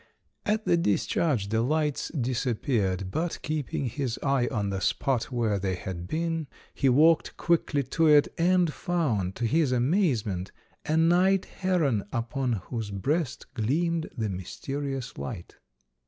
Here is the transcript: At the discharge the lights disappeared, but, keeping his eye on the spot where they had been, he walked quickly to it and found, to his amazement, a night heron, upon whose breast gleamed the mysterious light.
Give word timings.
At 0.47 0.65
the 0.65 0.77
discharge 0.77 1.49
the 1.49 1.61
lights 1.61 2.07
disappeared, 2.19 3.11
but, 3.11 3.37
keeping 3.43 3.85
his 3.85 4.17
eye 4.23 4.47
on 4.47 4.71
the 4.71 4.81
spot 4.81 5.25
where 5.25 5.59
they 5.59 5.75
had 5.75 6.07
been, 6.07 6.47
he 6.73 6.89
walked 6.89 7.37
quickly 7.37 7.83
to 7.83 8.07
it 8.07 8.27
and 8.35 8.73
found, 8.73 9.35
to 9.35 9.45
his 9.45 9.71
amazement, 9.71 10.51
a 10.87 10.97
night 10.97 11.45
heron, 11.45 12.03
upon 12.11 12.53
whose 12.53 12.89
breast 12.89 13.45
gleamed 13.53 14.09
the 14.17 14.29
mysterious 14.29 15.19
light. 15.19 15.57